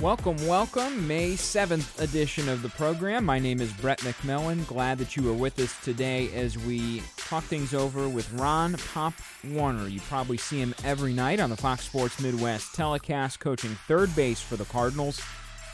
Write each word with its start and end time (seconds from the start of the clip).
Welcome, 0.00 0.38
welcome. 0.46 1.06
May 1.06 1.32
7th 1.32 2.00
edition 2.00 2.48
of 2.48 2.62
the 2.62 2.70
program. 2.70 3.22
My 3.22 3.38
name 3.38 3.60
is 3.60 3.70
Brett 3.70 3.98
McMillan. 3.98 4.66
Glad 4.66 4.96
that 4.96 5.14
you 5.14 5.30
are 5.30 5.34
with 5.34 5.60
us 5.60 5.76
today 5.84 6.32
as 6.32 6.56
we 6.56 7.02
talk 7.18 7.44
things 7.44 7.74
over 7.74 8.08
with 8.08 8.32
Ron 8.32 8.76
Pop 8.94 9.12
Warner. 9.46 9.88
You 9.88 10.00
probably 10.00 10.38
see 10.38 10.58
him 10.58 10.74
every 10.84 11.12
night 11.12 11.38
on 11.38 11.50
the 11.50 11.56
Fox 11.56 11.84
Sports 11.84 12.18
Midwest 12.18 12.74
telecast, 12.74 13.40
coaching 13.40 13.76
third 13.86 14.16
base 14.16 14.40
for 14.40 14.56
the 14.56 14.64
Cardinals. 14.64 15.20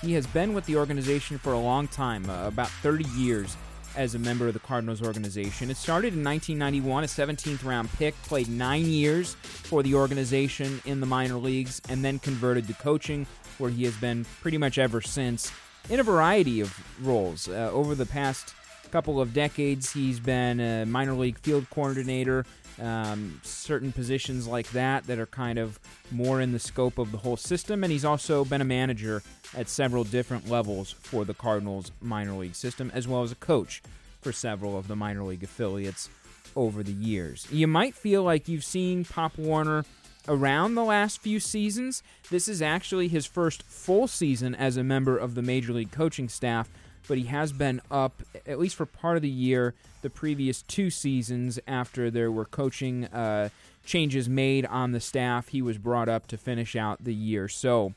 He 0.03 0.15
has 0.15 0.27
been 0.27 0.55
with 0.55 0.67
the 0.67 0.75
organization 0.75 1.39
for 1.39 1.53
a 1.53 1.61
long 1.61 1.87
time, 1.87 2.29
uh, 2.29 2.49
about 2.49 2.69
30 2.69 3.05
years 3.17 3.57
as 3.97 4.15
a 4.15 4.19
member 4.19 4.47
of 4.47 4.55
the 4.55 4.61
Cardinals 4.61 5.03
organization. 5.03 5.71
It 5.71 5.77
started 5.77 6.15
in 6.15 6.23
1991, 6.23 7.05
a 7.05 7.07
17th 7.07 7.65
round 7.65 7.91
pick, 7.93 8.15
played 8.23 8.49
nine 8.49 8.87
years 8.87 9.35
for 9.43 9.83
the 9.83 9.95
organization 9.95 10.81
in 10.85 11.01
the 11.01 11.07
minor 11.07 11.37
leagues, 11.37 11.81
and 11.89 12.05
then 12.05 12.19
converted 12.19 12.67
to 12.69 12.75
coaching 12.75 13.27
where 13.59 13.71
he 13.71 13.85
has 13.85 13.97
been 13.97 14.25
pretty 14.43 14.59
much 14.59 14.79
ever 14.79 15.01
since 15.01 15.51
in 15.89 16.01
a 16.01 16.03
variety 16.03 16.61
of 16.61 16.75
roles. 17.05 17.49
Uh, 17.49 17.71
over 17.73 17.95
the 17.95 18.07
past 18.07 18.55
couple 18.91 19.21
of 19.21 19.33
decades, 19.33 19.93
he's 19.93 20.21
been 20.21 20.61
a 20.61 20.85
minor 20.87 21.15
league 21.15 21.39
field 21.39 21.69
coordinator, 21.71 22.45
um, 22.81 23.41
certain 23.43 23.93
positions 23.93 24.47
like 24.47 24.71
that 24.71 25.07
that 25.07 25.19
are 25.19 25.27
kind 25.27 25.59
of 25.59 25.79
more 26.11 26.41
in 26.41 26.53
the 26.53 26.59
scope 26.59 26.99
of 26.99 27.13
the 27.13 27.19
whole 27.19 27.37
system, 27.37 27.83
and 27.83 27.93
he's 27.93 28.05
also 28.05 28.45
been 28.45 28.61
a 28.61 28.67
manager 28.67 29.23
at 29.57 29.69
several 29.69 30.05
different 30.05 30.49
levels 30.49 30.93
for 30.93 31.25
the 31.25 31.35
Cardinals 31.35 31.93
minor 32.01 32.33
league 32.33 32.55
system, 32.55 32.91
as 32.95 33.09
well 33.09 33.23
as 33.23 33.33
a 33.33 33.37
coach 33.37 33.83
for 34.21 34.33
several 34.33 34.77
of 34.79 34.89
the 34.89 34.97
minor 34.97 35.23
league 35.23 35.45
affiliates 35.45 36.11
over 36.55 36.83
the 36.83 36.93
years. 36.93 37.47
You 37.51 37.67
might 37.67 37.95
feel 37.95 38.23
like 38.23 38.49
you've 38.49 38.65
seen 38.65 39.05
Pop 39.05 39.39
Warner 39.39 39.85
around 40.29 40.75
the 40.75 40.85
last 40.85 41.21
few 41.21 41.39
seasons. 41.39 42.03
This 42.31 42.49
is 42.49 42.61
actually 42.61 43.09
his 43.09 43.27
first 43.27 43.63
full 43.63 44.09
season 44.09 44.55
as 44.55 44.77
a 44.77 44.85
member 44.85 45.17
of 45.17 45.35
the 45.35 45.43
Major 45.43 45.73
League 45.73 45.93
coaching 45.93 46.29
staff, 46.29 46.69
but 47.09 47.19
he 47.19 47.25
has 47.25 47.53
been 47.53 47.81
up, 47.91 48.23
at 48.47 48.59
least 48.59 48.77
for 48.77 48.87
part 48.87 49.17
of 49.17 49.23
the 49.23 49.29
year, 49.29 49.75
the 50.03 50.11
previous 50.11 50.63
two 50.63 50.91
seasons 50.91 51.59
after 51.67 52.11
there 52.11 52.31
were 52.31 52.45
coaching 52.45 53.07
uh, 53.07 53.49
changes 53.85 54.29
made 54.29 54.67
on 54.67 54.93
the 54.93 55.01
staff. 55.01 55.49
He 55.49 55.63
was 55.63 55.79
brought 55.79 56.09
up 56.09 56.27
to 56.29 56.37
finish 56.37 56.77
out 56.77 57.05
the 57.05 57.15
year. 57.15 57.49
So, 57.49 57.95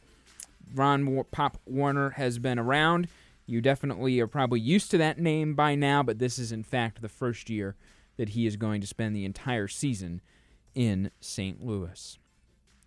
Ron 0.73 1.23
Pop 1.31 1.57
Warner 1.65 2.11
has 2.11 2.37
been 2.37 2.59
around. 2.59 3.07
You 3.45 3.61
definitely 3.61 4.19
are 4.19 4.27
probably 4.27 4.59
used 4.59 4.91
to 4.91 4.97
that 4.99 5.19
name 5.19 5.55
by 5.55 5.73
now, 5.75 6.03
but 6.03 6.19
this 6.19 6.37
is 6.37 6.51
in 6.51 6.63
fact 6.63 7.01
the 7.01 7.09
first 7.09 7.49
year 7.49 7.75
that 8.17 8.29
he 8.29 8.45
is 8.45 8.57
going 8.57 8.81
to 8.81 8.87
spend 8.87 9.15
the 9.15 9.25
entire 9.25 9.67
season 9.67 10.21
in 10.75 11.09
St. 11.19 11.65
Louis. 11.65 12.19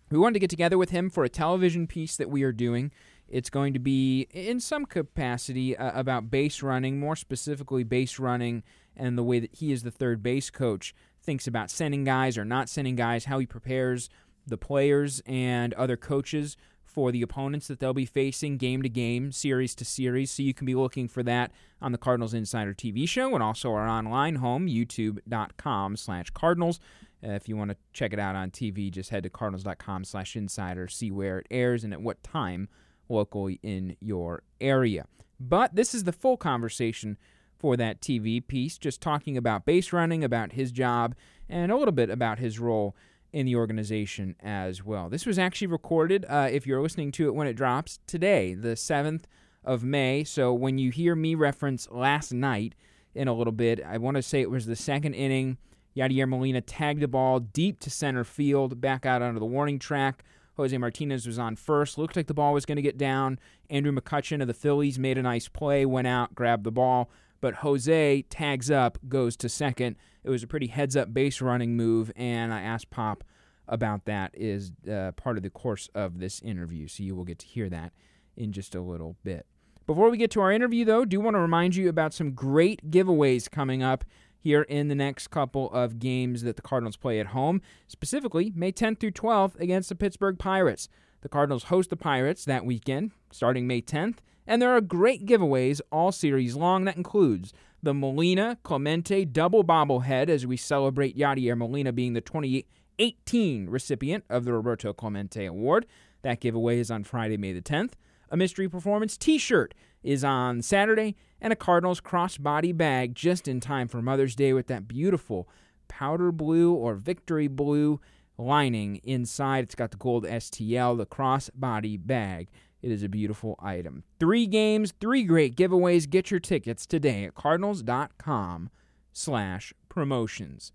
We 0.09 0.19
wanted 0.19 0.33
to 0.33 0.39
get 0.39 0.49
together 0.49 0.77
with 0.77 0.91
him 0.91 1.09
for 1.09 1.23
a 1.23 1.29
television 1.29 1.87
piece 1.87 2.15
that 2.17 2.29
we 2.29 2.43
are 2.43 2.51
doing. 2.51 2.91
It's 3.33 3.49
going 3.49 3.73
to 3.73 3.79
be, 3.79 4.27
in 4.31 4.59
some 4.59 4.85
capacity, 4.85 5.75
uh, 5.75 5.99
about 5.99 6.29
base 6.29 6.61
running, 6.61 6.99
more 6.99 7.15
specifically, 7.15 7.83
base 7.83 8.19
running 8.19 8.61
and 8.95 9.17
the 9.17 9.23
way 9.23 9.39
that 9.39 9.55
he, 9.55 9.71
is 9.71 9.81
the 9.81 9.89
third 9.89 10.21
base 10.21 10.51
coach, 10.51 10.93
thinks 11.19 11.47
about 11.47 11.71
sending 11.71 12.03
guys 12.03 12.37
or 12.37 12.45
not 12.45 12.69
sending 12.69 12.95
guys, 12.95 13.25
how 13.25 13.39
he 13.39 13.47
prepares 13.47 14.07
the 14.45 14.55
players 14.55 15.19
and 15.25 15.73
other 15.73 15.97
coaches 15.97 16.57
for 16.83 17.11
the 17.11 17.23
opponents 17.23 17.67
that 17.67 17.79
they'll 17.79 17.91
be 17.91 18.05
facing 18.05 18.57
game 18.57 18.83
to 18.83 18.89
game, 18.89 19.31
series 19.31 19.73
to 19.73 19.83
series. 19.83 20.29
So 20.29 20.43
you 20.43 20.53
can 20.53 20.67
be 20.67 20.75
looking 20.75 21.07
for 21.07 21.23
that 21.23 21.51
on 21.81 21.91
the 21.91 21.97
Cardinals 21.97 22.35
Insider 22.35 22.75
TV 22.75 23.09
show 23.09 23.33
and 23.33 23.41
also 23.41 23.71
our 23.73 23.89
online 23.89 24.35
home, 24.35 24.67
youtube.com 24.67 25.95
slash 25.95 26.29
Cardinals. 26.29 26.79
Uh, 27.25 27.31
if 27.31 27.49
you 27.49 27.57
want 27.57 27.71
to 27.71 27.77
check 27.93 28.13
it 28.13 28.19
out 28.19 28.35
on 28.35 28.51
TV, 28.51 28.91
just 28.91 29.09
head 29.09 29.23
to 29.23 29.29
cardinals.com 29.31 30.03
slash 30.03 30.35
insider, 30.35 30.87
see 30.87 31.09
where 31.09 31.39
it 31.39 31.47
airs 31.49 31.83
and 31.83 31.93
at 31.93 32.01
what 32.01 32.21
time 32.21 32.69
locally 33.09 33.59
in 33.63 33.95
your 33.99 34.43
area. 34.61 35.05
But 35.39 35.75
this 35.75 35.93
is 35.93 36.03
the 36.03 36.11
full 36.11 36.37
conversation 36.37 37.17
for 37.57 37.77
that 37.77 38.01
TV 38.01 38.45
piece, 38.45 38.77
just 38.77 39.01
talking 39.01 39.37
about 39.37 39.65
base 39.65 39.93
running, 39.93 40.23
about 40.23 40.53
his 40.53 40.71
job, 40.71 41.15
and 41.49 41.71
a 41.71 41.77
little 41.77 41.93
bit 41.93 42.09
about 42.09 42.39
his 42.39 42.59
role 42.59 42.95
in 43.31 43.45
the 43.45 43.55
organization 43.55 44.35
as 44.41 44.83
well. 44.83 45.09
This 45.09 45.25
was 45.25 45.39
actually 45.39 45.67
recorded, 45.67 46.25
uh, 46.29 46.49
if 46.51 46.67
you're 46.67 46.81
listening 46.81 47.11
to 47.13 47.27
it 47.27 47.35
when 47.35 47.47
it 47.47 47.53
drops, 47.53 47.99
today, 48.05 48.53
the 48.53 48.75
7th 48.75 49.23
of 49.63 49.83
May. 49.83 50.23
So 50.23 50.53
when 50.53 50.77
you 50.77 50.91
hear 50.91 51.15
me 51.15 51.35
reference 51.35 51.89
last 51.89 52.31
night 52.31 52.75
in 53.15 53.27
a 53.27 53.33
little 53.33 53.53
bit, 53.53 53.81
I 53.83 53.97
want 53.97 54.15
to 54.15 54.21
say 54.21 54.41
it 54.41 54.51
was 54.51 54.65
the 54.65 54.75
second 54.75 55.13
inning 55.13 55.57
Yadier 55.95 56.27
Molina 56.27 56.61
tagged 56.61 57.01
the 57.01 57.07
ball 57.07 57.39
deep 57.39 57.79
to 57.81 57.89
center 57.89 58.23
field, 58.23 58.81
back 58.81 59.05
out 59.05 59.21
onto 59.21 59.39
the 59.39 59.45
warning 59.45 59.79
track. 59.79 60.23
Jose 60.55 60.77
Martinez 60.77 61.25
was 61.25 61.39
on 61.39 61.55
first. 61.55 61.97
Looked 61.97 62.15
like 62.15 62.27
the 62.27 62.33
ball 62.33 62.53
was 62.53 62.65
going 62.65 62.75
to 62.75 62.81
get 62.81 62.97
down. 62.97 63.39
Andrew 63.69 63.91
McCutchen 63.91 64.41
of 64.41 64.47
the 64.47 64.53
Phillies 64.53 64.99
made 64.99 65.17
a 65.17 65.23
nice 65.23 65.47
play, 65.47 65.85
went 65.85 66.07
out, 66.07 66.35
grabbed 66.35 66.63
the 66.63 66.71
ball. 66.71 67.09
But 67.41 67.55
Jose 67.55 68.21
tags 68.29 68.71
up, 68.71 68.97
goes 69.09 69.35
to 69.37 69.49
second. 69.49 69.97
It 70.23 70.29
was 70.29 70.43
a 70.43 70.47
pretty 70.47 70.67
heads 70.67 70.95
up 70.95 71.13
base 71.13 71.41
running 71.41 71.75
move, 71.75 72.11
and 72.15 72.53
I 72.53 72.61
asked 72.61 72.89
Pop 72.89 73.23
about 73.67 74.05
that 74.05 74.31
is 74.33 74.71
uh, 74.89 75.11
part 75.13 75.37
of 75.37 75.43
the 75.43 75.49
course 75.49 75.89
of 75.95 76.19
this 76.19 76.41
interview. 76.41 76.87
So 76.87 77.03
you 77.03 77.15
will 77.15 77.25
get 77.25 77.39
to 77.39 77.45
hear 77.45 77.69
that 77.69 77.91
in 78.37 78.51
just 78.51 78.75
a 78.75 78.81
little 78.81 79.17
bit. 79.23 79.45
Before 79.85 80.09
we 80.09 80.17
get 80.17 80.31
to 80.31 80.41
our 80.41 80.51
interview, 80.51 80.85
though, 80.85 81.03
do 81.03 81.19
want 81.19 81.35
to 81.35 81.39
remind 81.39 81.75
you 81.75 81.89
about 81.89 82.13
some 82.13 82.31
great 82.31 82.89
giveaways 82.89 83.51
coming 83.51 83.83
up 83.83 84.05
here 84.43 84.63
in 84.63 84.89
the 84.89 84.95
next 84.95 85.29
couple 85.29 85.71
of 85.71 85.99
games 85.99 86.41
that 86.41 86.57
the 86.57 86.61
Cardinals 86.61 86.97
play 86.97 87.19
at 87.19 87.27
home, 87.27 87.61
specifically 87.87 88.51
May 88.53 88.73
10th 88.73 88.99
through 88.99 89.11
12th 89.11 89.57
against 89.59 89.87
the 89.87 89.95
Pittsburgh 89.95 90.37
Pirates. 90.37 90.89
The 91.21 91.29
Cardinals 91.29 91.65
host 91.65 91.89
the 91.89 91.95
Pirates 91.95 92.43
that 92.43 92.65
weekend, 92.65 93.11
starting 93.31 93.65
May 93.65 93.81
10th, 93.81 94.17
and 94.45 94.61
there 94.61 94.75
are 94.75 94.81
great 94.81 95.25
giveaways 95.25 95.79
all 95.93 96.11
series 96.11 96.57
long. 96.57 96.83
That 96.83 96.97
includes 96.97 97.53
the 97.81 97.93
Molina 97.93 98.57
Clemente 98.63 99.23
double 99.23 99.63
bobblehead 99.63 100.27
as 100.27 100.45
we 100.45 100.57
celebrate 100.57 101.17
Yadier 101.17 101.57
Molina 101.57 101.93
being 101.93 102.11
the 102.11 102.19
2018 102.19 103.69
recipient 103.69 104.25
of 104.29 104.43
the 104.43 104.51
Roberto 104.51 104.91
Clemente 104.91 105.45
Award. 105.45 105.85
That 106.21 106.41
giveaway 106.41 106.79
is 106.79 106.91
on 106.91 107.05
Friday, 107.05 107.37
May 107.37 107.53
the 107.53 107.61
10th. 107.61 107.93
A 108.29 108.35
mystery 108.35 108.67
performance 108.67 109.15
t 109.15 109.37
shirt 109.37 109.73
is 110.03 110.23
on 110.23 110.61
Saturday, 110.61 111.15
and 111.41 111.53
a 111.53 111.55
Cardinals 111.55 112.01
crossbody 112.01 112.75
bag 112.75 113.15
just 113.15 113.47
in 113.47 113.59
time 113.59 113.87
for 113.87 114.01
Mother's 114.01 114.35
Day 114.35 114.53
with 114.53 114.67
that 114.67 114.87
beautiful 114.87 115.47
powder 115.87 116.31
blue 116.31 116.73
or 116.73 116.95
victory 116.95 117.47
blue 117.47 117.99
lining 118.37 118.97
inside. 119.03 119.63
It's 119.63 119.75
got 119.75 119.91
the 119.91 119.97
gold 119.97 120.25
STL, 120.25 120.97
the 120.97 121.05
crossbody 121.05 121.99
bag. 122.03 122.49
It 122.81 122.91
is 122.91 123.03
a 123.03 123.09
beautiful 123.09 123.55
item. 123.61 124.03
Three 124.19 124.45
games, 124.45 124.93
three 124.99 125.23
great 125.23 125.55
giveaways. 125.55 126.09
Get 126.09 126.31
your 126.31 126.41
tickets 126.41 126.85
today 126.85 127.23
at 127.25 127.35
cardinals.com 127.35 128.69
slash 129.13 129.73
promotions. 129.87 130.71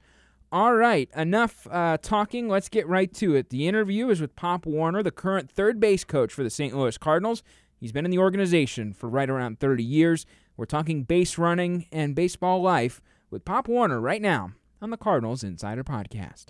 All 0.51 0.75
right, 0.75 1.11
enough 1.15 1.67
uh, 1.71 1.99
talking. 2.01 2.49
Let's 2.49 2.71
get 2.71 2.89
right 2.89 3.13
to 3.15 3.35
it. 3.35 3.51
The 3.51 3.69
interview 3.69 4.09
is 4.09 4.23
with 4.23 4.35
Pop 4.35 4.65
Warner, 4.65 5.03
the 5.03 5.11
current 5.11 5.51
third 5.51 5.79
base 5.79 6.05
coach 6.05 6.33
for 6.33 6.43
the 6.43 6.49
St. 6.49 6.75
Louis 6.75 6.97
Cardinals. 6.97 7.43
He's 7.79 7.93
been 7.93 8.05
in 8.05 8.11
the 8.11 8.19
organization 8.19 8.93
for 8.93 9.09
right 9.09 9.31
around 9.31 9.61
30 9.61 9.85
years. 9.85 10.27
We're 10.57 10.65
talking 10.65 11.05
base 11.05 11.39
running 11.39 11.87
and 11.93 12.15
baseball 12.15 12.61
life 12.61 13.01
with 13.31 13.45
Pop 13.45 13.69
Warner 13.69 14.01
right 14.01 14.21
now 14.21 14.51
on 14.83 14.91
the 14.91 14.97
Cardinals 14.97 15.45
Insider 15.45 15.85
Podcast. 15.85 16.47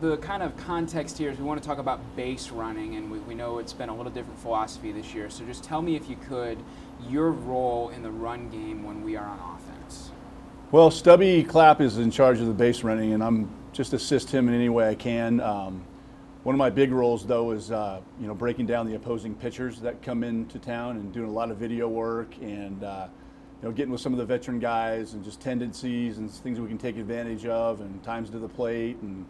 The 0.00 0.18
kind 0.18 0.42
of 0.42 0.56
context 0.56 1.18
here 1.18 1.30
is 1.30 1.38
we 1.38 1.44
want 1.44 1.60
to 1.60 1.66
talk 1.66 1.78
about 1.78 2.00
base 2.16 2.50
running, 2.50 2.94
and 2.94 3.10
we, 3.10 3.18
we 3.20 3.34
know 3.34 3.58
it's 3.58 3.72
been 3.72 3.88
a 3.88 3.96
little 3.96 4.12
different 4.12 4.38
philosophy 4.38 4.92
this 4.92 5.12
year. 5.12 5.30
So 5.30 5.44
just 5.44 5.64
tell 5.64 5.82
me, 5.82 5.96
if 5.96 6.08
you 6.08 6.16
could, 6.28 6.58
your 7.08 7.30
role 7.30 7.88
in 7.90 8.02
the 8.02 8.10
run 8.10 8.48
game 8.48 8.84
when 8.84 9.02
we 9.02 9.16
are 9.16 9.26
on 9.26 9.38
offense. 9.56 10.10
Well, 10.70 10.90
Stubby 10.90 11.42
Clapp 11.42 11.80
is 11.80 11.98
in 11.98 12.10
charge 12.10 12.40
of 12.40 12.46
the 12.46 12.54
base 12.54 12.84
running, 12.84 13.12
and 13.12 13.22
I'm 13.22 13.50
just 13.72 13.92
assist 13.92 14.30
him 14.30 14.48
in 14.48 14.54
any 14.54 14.68
way 14.68 14.88
I 14.88 14.94
can. 14.94 15.40
Um, 15.40 15.84
one 16.42 16.54
of 16.54 16.58
my 16.58 16.70
big 16.70 16.90
roles, 16.90 17.24
though, 17.24 17.52
is 17.52 17.70
uh, 17.70 18.00
you 18.20 18.26
know 18.26 18.34
breaking 18.34 18.66
down 18.66 18.86
the 18.86 18.94
opposing 18.94 19.34
pitchers 19.34 19.80
that 19.80 20.02
come 20.02 20.24
into 20.24 20.58
town 20.58 20.96
and 20.96 21.12
doing 21.12 21.28
a 21.28 21.32
lot 21.32 21.50
of 21.50 21.56
video 21.56 21.88
work 21.88 22.34
and 22.40 22.82
uh, 22.82 23.06
you 23.62 23.68
know, 23.68 23.72
getting 23.72 23.92
with 23.92 24.00
some 24.00 24.12
of 24.12 24.18
the 24.18 24.24
veteran 24.24 24.58
guys 24.58 25.14
and 25.14 25.24
just 25.24 25.40
tendencies 25.40 26.18
and 26.18 26.28
things 26.30 26.58
we 26.58 26.66
can 26.66 26.78
take 26.78 26.96
advantage 26.96 27.46
of 27.46 27.80
and 27.80 28.02
times 28.02 28.28
to 28.30 28.40
the 28.40 28.48
plate 28.48 28.96
and 29.02 29.24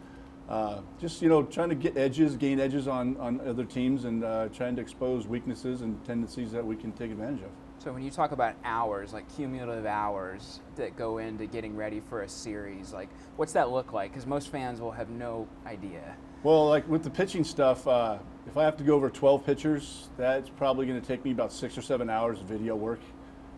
uh, 0.49 0.81
just 0.99 1.21
you 1.21 1.29
know 1.29 1.43
trying 1.43 1.69
to 1.69 1.75
get 1.75 1.95
edges, 1.97 2.35
gain 2.35 2.59
edges 2.59 2.87
on 2.87 3.15
on 3.17 3.39
other 3.47 3.63
teams, 3.63 4.05
and 4.05 4.23
uh, 4.23 4.47
trying 4.49 4.75
to 4.75 4.81
expose 4.81 5.27
weaknesses 5.27 5.81
and 5.81 6.03
tendencies 6.05 6.51
that 6.51 6.65
we 6.65 6.75
can 6.75 6.91
take 6.91 7.11
advantage 7.11 7.43
of. 7.43 7.49
So 7.83 7.91
when 7.91 8.01
you 8.01 8.11
talk 8.11 8.31
about 8.31 8.55
hours, 8.63 9.11
like 9.11 9.25
cumulative 9.35 9.85
hours 9.85 10.61
that 10.77 10.95
go 10.95 11.17
into 11.17 11.45
getting 11.45 11.75
ready 11.75 11.99
for 11.99 12.21
a 12.21 12.29
series, 12.29 12.93
like 12.93 13.09
what's 13.35 13.51
that 13.53 13.71
look 13.71 13.91
like? 13.91 14.11
Because 14.11 14.25
most 14.25 14.47
fans 14.47 14.79
will 14.79 14.93
have 14.93 15.09
no 15.09 15.49
idea. 15.65 16.15
Well, 16.43 16.69
like 16.69 16.87
with 16.87 17.03
the 17.03 17.09
pitching 17.09 17.43
stuff, 17.43 17.85
uh, 17.85 18.19
if 18.47 18.55
I 18.55 18.63
have 18.63 18.77
to 18.77 18.85
go 18.85 18.95
over 18.95 19.09
12 19.09 19.45
pitchers, 19.45 20.07
that's 20.15 20.47
probably 20.47 20.85
going 20.85 21.01
to 21.01 21.05
take 21.05 21.25
me 21.25 21.31
about 21.31 21.51
six 21.51 21.77
or 21.77 21.81
seven 21.81 22.09
hours 22.09 22.39
of 22.39 22.45
video 22.45 22.73
work, 22.73 23.01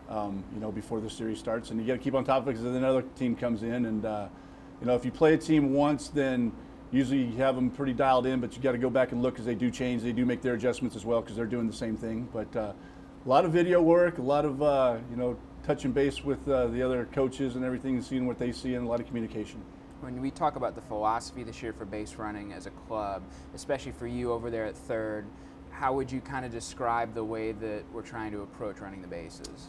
um, 0.08 0.42
you 0.52 0.58
know, 0.58 0.72
before 0.72 1.00
the 1.00 1.08
series 1.08 1.38
starts. 1.38 1.70
And 1.70 1.80
you 1.80 1.86
got 1.86 1.92
to 1.92 2.00
keep 2.00 2.14
on 2.14 2.24
top 2.24 2.42
of 2.42 2.48
it 2.48 2.52
because 2.52 2.64
then 2.64 2.74
another 2.74 3.02
team 3.02 3.36
comes 3.36 3.62
in, 3.62 3.84
and 3.84 4.04
uh, 4.04 4.26
you 4.80 4.88
know, 4.88 4.96
if 4.96 5.04
you 5.04 5.12
play 5.12 5.34
a 5.34 5.38
team 5.38 5.72
once, 5.72 6.08
then 6.08 6.50
usually 6.90 7.22
you 7.22 7.36
have 7.36 7.54
them 7.54 7.70
pretty 7.70 7.92
dialed 7.92 8.26
in, 8.26 8.40
but 8.40 8.56
you 8.56 8.62
got 8.62 8.72
to 8.72 8.78
go 8.78 8.90
back 8.90 9.12
and 9.12 9.22
look 9.22 9.34
because 9.34 9.46
they 9.46 9.54
do 9.54 9.70
change, 9.70 10.02
they 10.02 10.12
do 10.12 10.26
make 10.26 10.42
their 10.42 10.54
adjustments 10.54 10.96
as 10.96 11.04
well 11.04 11.20
because 11.20 11.36
they're 11.36 11.46
doing 11.46 11.68
the 11.68 11.72
same 11.72 11.96
thing. 11.96 12.28
But 12.32 12.56
uh, 12.56 12.72
a 13.26 13.28
lot 13.28 13.44
of 13.44 13.52
video 13.52 13.82
work, 13.82 14.18
a 14.18 14.22
lot 14.22 14.44
of 14.44 14.62
uh, 14.62 14.96
you 15.10 15.16
know 15.16 15.36
touching 15.64 15.90
base 15.90 16.24
with 16.24 16.48
uh, 16.48 16.68
the 16.68 16.80
other 16.80 17.06
coaches 17.06 17.56
and 17.56 17.64
everything, 17.64 17.96
and 17.96 18.04
seeing 18.04 18.26
what 18.26 18.38
they 18.38 18.52
see, 18.52 18.74
and 18.74 18.86
a 18.86 18.88
lot 18.88 19.00
of 19.00 19.06
communication. 19.06 19.60
When 20.00 20.20
we 20.20 20.30
talk 20.30 20.56
about 20.56 20.76
the 20.76 20.82
philosophy 20.82 21.42
this 21.42 21.60
year 21.62 21.72
for 21.72 21.84
base 21.84 22.14
running 22.14 22.52
as 22.52 22.66
a 22.66 22.70
club, 22.70 23.22
especially 23.54 23.92
for 23.92 24.06
you 24.06 24.30
over 24.30 24.50
there 24.50 24.66
at 24.66 24.76
third, 24.76 25.26
how 25.70 25.92
would 25.94 26.12
you 26.12 26.20
kind 26.20 26.44
of 26.44 26.52
describe 26.52 27.14
the 27.14 27.24
way 27.24 27.52
that 27.52 27.82
we're 27.92 28.02
trying 28.02 28.30
to 28.30 28.42
approach 28.42 28.78
running 28.78 29.02
the 29.02 29.08
bases? 29.08 29.68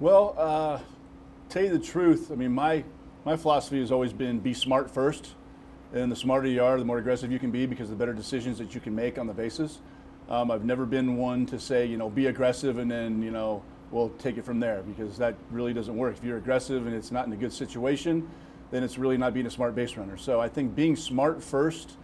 Well, 0.00 0.34
uh, 0.36 0.80
tell 1.48 1.64
you 1.64 1.70
the 1.70 1.78
truth, 1.78 2.30
I 2.30 2.34
mean 2.34 2.52
my 2.52 2.84
my 3.24 3.36
philosophy 3.36 3.80
has 3.80 3.90
always 3.90 4.12
been 4.12 4.38
be 4.38 4.52
smart 4.52 4.90
first, 4.90 5.34
and 5.94 6.12
the 6.12 6.16
smarter 6.16 6.48
you 6.48 6.62
are, 6.62 6.78
the 6.78 6.84
more 6.84 6.98
aggressive 6.98 7.32
you 7.32 7.38
can 7.38 7.50
be 7.50 7.64
because 7.64 7.88
the 7.88 7.96
better 7.96 8.12
decisions 8.12 8.58
that 8.58 8.74
you 8.74 8.82
can 8.82 8.94
make 8.94 9.16
on 9.16 9.26
the 9.26 9.34
bases. 9.34 9.78
Um, 10.28 10.50
I've 10.50 10.64
never 10.64 10.84
been 10.84 11.16
one 11.16 11.46
to 11.46 11.58
say, 11.58 11.86
you 11.86 11.96
know, 11.96 12.10
be 12.10 12.26
aggressive 12.26 12.78
and 12.78 12.90
then, 12.90 13.22
you 13.22 13.30
know, 13.30 13.62
we'll 13.90 14.10
take 14.10 14.36
it 14.36 14.44
from 14.44 14.60
there 14.60 14.82
because 14.82 15.16
that 15.16 15.34
really 15.50 15.72
doesn't 15.72 15.96
work. 15.96 16.16
If 16.18 16.24
you're 16.24 16.36
aggressive 16.36 16.86
and 16.86 16.94
it's 16.94 17.10
not 17.10 17.26
in 17.26 17.32
a 17.32 17.36
good 17.36 17.52
situation, 17.52 18.28
then 18.70 18.82
it's 18.82 18.98
really 18.98 19.16
not 19.16 19.32
being 19.32 19.46
a 19.46 19.50
smart 19.50 19.74
base 19.74 19.96
runner. 19.96 20.18
So 20.18 20.40
I 20.40 20.48
think 20.48 20.74
being 20.74 20.96
smart 20.96 21.42
first 21.42 21.96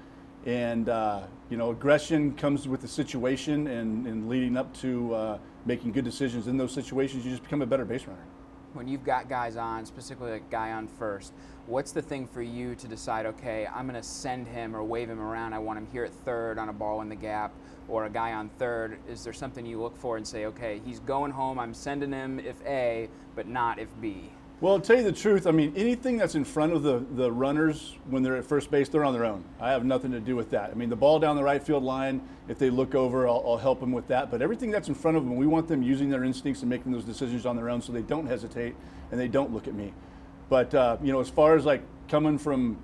and, 0.46 0.88
uh, 0.88 1.22
you 1.50 1.58
know, 1.58 1.70
aggression 1.70 2.34
comes 2.34 2.66
with 2.66 2.80
the 2.80 2.88
situation 2.88 3.66
and, 3.66 4.06
and 4.06 4.28
leading 4.28 4.56
up 4.56 4.74
to 4.78 5.14
uh, 5.14 5.38
making 5.66 5.92
good 5.92 6.04
decisions 6.04 6.46
in 6.46 6.56
those 6.56 6.72
situations, 6.72 7.24
you 7.24 7.30
just 7.30 7.42
become 7.42 7.60
a 7.60 7.66
better 7.66 7.84
base 7.84 8.06
runner. 8.06 8.24
When 8.74 8.88
you've 8.88 9.04
got 9.04 9.28
guys 9.28 9.56
on, 9.56 9.86
specifically 9.86 10.32
a 10.32 10.40
guy 10.40 10.72
on 10.72 10.88
first, 10.88 11.32
what's 11.66 11.92
the 11.92 12.02
thing 12.02 12.26
for 12.26 12.42
you 12.42 12.74
to 12.74 12.88
decide, 12.88 13.24
okay, 13.24 13.68
I'm 13.72 13.86
going 13.86 14.00
to 14.00 14.06
send 14.06 14.48
him 14.48 14.74
or 14.74 14.82
wave 14.82 15.08
him 15.08 15.20
around. 15.20 15.52
I 15.52 15.60
want 15.60 15.78
him 15.78 15.86
here 15.92 16.04
at 16.04 16.12
third 16.12 16.58
on 16.58 16.68
a 16.68 16.72
ball 16.72 17.00
in 17.00 17.08
the 17.08 17.14
gap 17.14 17.52
or 17.86 18.06
a 18.06 18.10
guy 18.10 18.32
on 18.32 18.48
third, 18.58 18.98
is 19.08 19.22
there 19.22 19.32
something 19.32 19.64
you 19.64 19.80
look 19.80 19.96
for 19.96 20.16
and 20.16 20.26
say, 20.26 20.46
okay, 20.46 20.80
he's 20.84 20.98
going 21.00 21.30
home, 21.30 21.58
I'm 21.58 21.72
sending 21.74 22.12
him 22.12 22.40
if 22.40 22.60
A, 22.66 23.08
but 23.36 23.46
not 23.46 23.78
if 23.78 23.88
B? 24.00 24.30
Well, 24.60 24.78
to 24.78 24.86
tell 24.86 24.96
you 24.96 25.02
the 25.02 25.12
truth, 25.12 25.48
I 25.48 25.50
mean, 25.50 25.72
anything 25.76 26.16
that's 26.16 26.36
in 26.36 26.44
front 26.44 26.72
of 26.72 26.84
the, 26.84 27.04
the 27.16 27.30
runners 27.30 27.96
when 28.08 28.22
they're 28.22 28.36
at 28.36 28.44
first 28.44 28.70
base, 28.70 28.88
they're 28.88 29.04
on 29.04 29.12
their 29.12 29.24
own. 29.24 29.44
I 29.60 29.72
have 29.72 29.84
nothing 29.84 30.12
to 30.12 30.20
do 30.20 30.36
with 30.36 30.50
that. 30.50 30.70
I 30.70 30.74
mean, 30.74 30.88
the 30.88 30.96
ball 30.96 31.18
down 31.18 31.34
the 31.34 31.42
right 31.42 31.62
field 31.62 31.82
line, 31.82 32.22
if 32.48 32.58
they 32.58 32.70
look 32.70 32.94
over, 32.94 33.26
I'll, 33.26 33.42
I'll 33.44 33.56
help 33.58 33.80
them 33.80 33.90
with 33.90 34.06
that. 34.08 34.30
But 34.30 34.42
everything 34.42 34.70
that's 34.70 34.88
in 34.88 34.94
front 34.94 35.16
of 35.16 35.24
them, 35.24 35.34
we 35.34 35.48
want 35.48 35.66
them 35.66 35.82
using 35.82 36.08
their 36.08 36.22
instincts 36.22 36.62
and 36.62 36.70
making 36.70 36.92
those 36.92 37.04
decisions 37.04 37.46
on 37.46 37.56
their 37.56 37.68
own 37.68 37.82
so 37.82 37.92
they 37.92 38.02
don't 38.02 38.26
hesitate 38.26 38.76
and 39.10 39.20
they 39.20 39.28
don't 39.28 39.52
look 39.52 39.66
at 39.66 39.74
me. 39.74 39.92
But, 40.48 40.72
uh, 40.72 40.98
you 41.02 41.12
know, 41.12 41.20
as 41.20 41.28
far 41.28 41.56
as 41.56 41.66
like 41.66 41.82
coming 42.08 42.38
from 42.38 42.78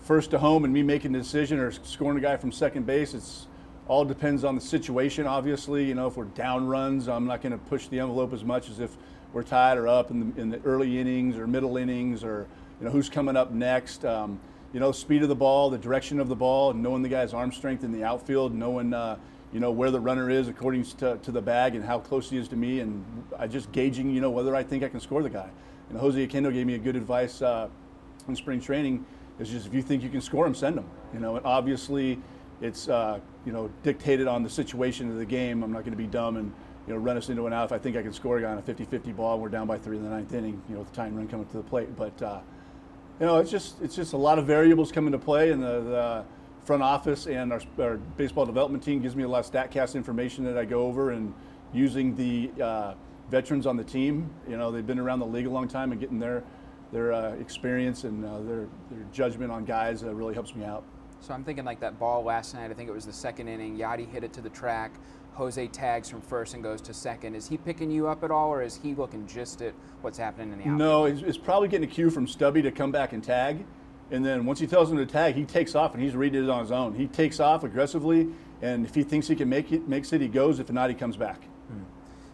first 0.00 0.30
to 0.30 0.38
home 0.38 0.64
and 0.64 0.72
me 0.72 0.84
making 0.84 1.14
a 1.16 1.18
decision 1.18 1.58
or 1.58 1.72
scoring 1.72 2.16
a 2.16 2.20
guy 2.20 2.36
from 2.36 2.52
second 2.52 2.86
base, 2.86 3.12
it's 3.12 3.48
all 3.88 4.04
depends 4.04 4.44
on 4.44 4.54
the 4.54 4.60
situation, 4.60 5.26
obviously. 5.26 5.84
You 5.84 5.94
know, 5.94 6.06
if 6.06 6.16
we're 6.16 6.26
down 6.26 6.68
runs, 6.68 7.08
I'm 7.08 7.26
not 7.26 7.42
going 7.42 7.52
to 7.52 7.58
push 7.58 7.88
the 7.88 7.98
envelope 7.98 8.32
as 8.32 8.44
much 8.44 8.70
as 8.70 8.78
if 8.78 8.96
we're 9.32 9.42
tied 9.42 9.78
or 9.78 9.88
up 9.88 10.10
in 10.10 10.32
the, 10.32 10.40
in 10.40 10.50
the 10.50 10.60
early 10.64 10.98
innings 10.98 11.36
or 11.36 11.46
middle 11.46 11.76
innings 11.76 12.24
or, 12.24 12.46
you 12.80 12.86
know, 12.86 12.90
who's 12.90 13.08
coming 13.08 13.36
up 13.36 13.50
next. 13.50 14.04
Um, 14.04 14.40
you 14.72 14.80
know, 14.80 14.92
speed 14.92 15.22
of 15.22 15.28
the 15.28 15.34
ball, 15.34 15.70
the 15.70 15.78
direction 15.78 16.20
of 16.20 16.28
the 16.28 16.36
ball, 16.36 16.74
knowing 16.74 17.02
the 17.02 17.08
guy's 17.08 17.32
arm 17.32 17.52
strength 17.52 17.84
in 17.84 17.92
the 17.92 18.04
outfield, 18.04 18.54
knowing, 18.54 18.92
uh, 18.92 19.16
you 19.52 19.60
know, 19.60 19.70
where 19.70 19.90
the 19.90 20.00
runner 20.00 20.28
is 20.28 20.48
according 20.48 20.84
to, 20.84 21.16
to 21.18 21.32
the 21.32 21.40
bag 21.40 21.74
and 21.74 21.84
how 21.84 21.98
close 21.98 22.28
he 22.28 22.36
is 22.36 22.48
to 22.48 22.56
me, 22.56 22.80
and 22.80 23.04
I 23.38 23.46
just 23.46 23.72
gauging, 23.72 24.10
you 24.10 24.20
know, 24.20 24.30
whether 24.30 24.54
I 24.54 24.62
think 24.62 24.84
I 24.84 24.88
can 24.88 25.00
score 25.00 25.22
the 25.22 25.30
guy. 25.30 25.48
And 25.88 25.98
Jose 25.98 26.26
Oquendo 26.26 26.52
gave 26.52 26.66
me 26.66 26.74
a 26.74 26.78
good 26.78 26.96
advice 26.96 27.40
uh, 27.40 27.68
in 28.28 28.36
spring 28.36 28.60
training. 28.60 29.06
Is 29.38 29.48
just 29.48 29.66
if 29.66 29.72
you 29.72 29.82
think 29.82 30.02
you 30.02 30.10
can 30.10 30.20
score 30.20 30.46
him, 30.46 30.54
send 30.54 30.76
him. 30.76 30.84
You 31.14 31.20
know, 31.20 31.36
and 31.36 31.46
obviously 31.46 32.18
it's 32.60 32.88
uh, 32.88 33.20
you 33.46 33.52
know 33.52 33.70
dictated 33.82 34.26
on 34.26 34.42
the 34.42 34.50
situation 34.50 35.08
of 35.10 35.16
the 35.16 35.24
game. 35.24 35.62
I'm 35.62 35.72
not 35.72 35.80
going 35.80 35.92
to 35.92 35.96
be 35.96 36.08
dumb 36.08 36.36
and 36.36 36.52
you 36.88 36.94
know 36.94 37.00
run 37.00 37.18
us 37.18 37.28
into 37.28 37.46
an 37.46 37.52
out 37.52 37.66
if 37.66 37.72
I 37.72 37.78
think 37.78 37.96
I 37.96 38.02
can 38.02 38.14
score 38.14 38.44
on 38.46 38.56
a 38.56 38.62
50-50 38.62 39.14
ball. 39.14 39.34
and 39.34 39.42
We're 39.42 39.50
down 39.50 39.66
by 39.66 39.76
three 39.76 39.98
in 39.98 40.02
the 40.02 40.08
ninth 40.08 40.32
inning. 40.32 40.62
You 40.68 40.74
know, 40.74 40.80
with 40.80 40.90
the 40.90 40.96
tying 40.96 41.14
run 41.14 41.28
coming 41.28 41.46
to 41.46 41.58
the 41.58 41.62
plate, 41.62 41.94
but 41.96 42.20
uh, 42.22 42.40
you 43.20 43.26
know 43.26 43.38
it's 43.38 43.50
just 43.50 43.80
it's 43.82 43.94
just 43.94 44.14
a 44.14 44.16
lot 44.16 44.38
of 44.38 44.46
variables 44.46 44.90
come 44.90 45.06
into 45.06 45.18
play, 45.18 45.50
and 45.50 45.62
the, 45.62 45.80
the 45.80 46.24
front 46.64 46.82
office 46.82 47.26
and 47.26 47.52
our, 47.52 47.60
our, 47.78 47.96
baseball 47.96 48.44
development 48.44 48.82
team 48.82 49.00
gives 49.00 49.16
me 49.16 49.22
a 49.22 49.28
lot 49.28 49.44
of 49.44 49.50
statcast 49.50 49.94
information 49.94 50.44
that 50.44 50.58
I 50.58 50.66
go 50.66 50.82
over 50.82 51.12
and 51.12 51.32
using 51.72 52.14
the 52.14 52.50
uh, 52.62 52.94
veterans 53.30 53.66
on 53.66 53.76
the 53.76 53.84
team. 53.84 54.30
You 54.46 54.58
know, 54.58 54.70
they've 54.70 54.86
been 54.86 54.98
around 54.98 55.20
the 55.20 55.26
league 55.26 55.46
a 55.46 55.50
long 55.50 55.68
time 55.68 55.92
and 55.92 56.00
getting 56.00 56.18
their 56.18 56.42
their 56.90 57.12
uh, 57.12 57.32
experience 57.34 58.04
and 58.04 58.24
uh, 58.24 58.40
their 58.40 58.66
their 58.90 59.04
judgment 59.12 59.52
on 59.52 59.66
guys 59.66 60.04
uh, 60.04 60.14
really 60.14 60.32
helps 60.32 60.54
me 60.54 60.64
out. 60.64 60.84
So 61.20 61.34
I'm 61.34 61.44
thinking 61.44 61.64
like 61.64 61.80
that 61.80 61.98
ball 61.98 62.22
last 62.22 62.54
night. 62.54 62.70
I 62.70 62.74
think 62.74 62.88
it 62.88 62.94
was 62.94 63.04
the 63.04 63.12
second 63.12 63.48
inning. 63.48 63.76
Yadi 63.76 64.08
hit 64.08 64.24
it 64.24 64.32
to 64.34 64.40
the 64.40 64.50
track. 64.50 64.92
Jose 65.34 65.66
tags 65.68 66.08
from 66.08 66.20
first 66.20 66.54
and 66.54 66.62
goes 66.62 66.80
to 66.82 66.92
second. 66.92 67.34
Is 67.34 67.48
he 67.48 67.56
picking 67.56 67.90
you 67.90 68.08
up 68.08 68.24
at 68.24 68.30
all, 68.30 68.48
or 68.48 68.62
is 68.62 68.76
he 68.76 68.94
looking 68.94 69.26
just 69.26 69.62
at 69.62 69.72
what's 70.00 70.18
happening 70.18 70.52
in 70.52 70.58
the 70.58 70.64
outfield? 70.64 70.78
No, 70.78 71.04
it's, 71.04 71.22
it's 71.22 71.38
probably 71.38 71.68
getting 71.68 71.88
a 71.88 71.92
cue 71.92 72.10
from 72.10 72.26
Stubby 72.26 72.62
to 72.62 72.70
come 72.70 72.90
back 72.90 73.12
and 73.12 73.22
tag. 73.22 73.64
And 74.10 74.24
then 74.24 74.46
once 74.46 74.58
he 74.58 74.66
tells 74.66 74.90
him 74.90 74.96
to 74.96 75.06
tag, 75.06 75.34
he 75.34 75.44
takes 75.44 75.74
off 75.74 75.94
and 75.94 76.02
he's 76.02 76.16
reading 76.16 76.42
it 76.42 76.50
on 76.50 76.60
his 76.60 76.72
own. 76.72 76.94
He 76.94 77.06
takes 77.06 77.40
off 77.40 77.62
aggressively, 77.62 78.28
and 78.62 78.86
if 78.86 78.94
he 78.94 79.02
thinks 79.02 79.28
he 79.28 79.36
can 79.36 79.48
make 79.48 79.70
it, 79.70 79.86
makes 79.86 80.12
it, 80.12 80.20
he 80.20 80.28
goes. 80.28 80.58
If 80.58 80.72
not, 80.72 80.88
he 80.88 80.96
comes 80.96 81.16
back. 81.16 81.42
Hmm. 81.68 81.82